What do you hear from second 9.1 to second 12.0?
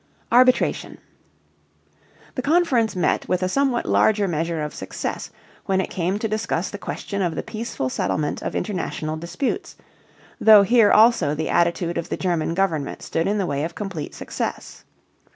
disputes, though here also the attitude